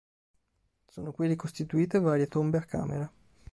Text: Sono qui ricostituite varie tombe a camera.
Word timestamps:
Sono 0.87 1.11
qui 1.11 1.27
ricostituite 1.27 1.99
varie 1.99 2.27
tombe 2.27 2.57
a 2.57 2.61
camera. 2.65 3.11